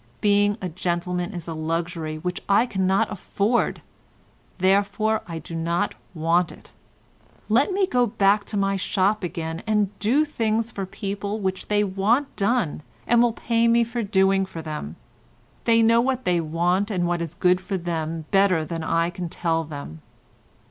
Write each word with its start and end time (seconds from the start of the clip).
Being 0.19 0.57
a 0.63 0.67
gentleman 0.69 1.31
is 1.31 1.47
a 1.47 1.53
luxury 1.53 2.17
which 2.17 2.41
I 2.49 2.65
cannot 2.65 3.11
afford, 3.11 3.83
therefore 4.57 5.21
I 5.27 5.37
do 5.37 5.53
not 5.53 5.93
want 6.15 6.51
it. 6.51 6.71
Let 7.49 7.71
me 7.71 7.85
go 7.85 8.07
back 8.07 8.43
to 8.45 8.57
my 8.57 8.77
shop 8.77 9.21
again, 9.23 9.61
and 9.67 9.91
do 9.99 10.25
things 10.25 10.71
for 10.71 10.87
people 10.87 11.39
which 11.39 11.67
they 11.67 11.83
want 11.83 12.35
done 12.35 12.81
and 13.05 13.21
will 13.21 13.33
pay 13.33 13.67
me 13.67 13.83
for 13.83 14.01
doing 14.01 14.43
for 14.47 14.63
them. 14.63 14.95
They 15.65 15.83
know 15.83 16.01
what 16.01 16.25
they 16.25 16.41
want 16.41 16.89
and 16.89 17.05
what 17.05 17.21
is 17.21 17.35
good 17.35 17.61
for 17.61 17.77
them 17.77 18.25
better 18.31 18.65
than 18.65 18.83
I 18.83 19.11
can 19.11 19.29
tell 19.29 19.63
them." 19.63 20.01